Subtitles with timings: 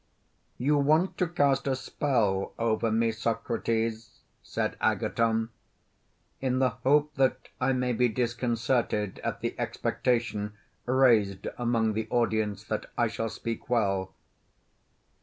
[0.57, 5.49] You want to cast a spell over me, Socrates, said Agathon,
[6.39, 10.53] in the hope that I may be disconcerted at the expectation
[10.87, 14.15] raised among the audience that I shall speak well.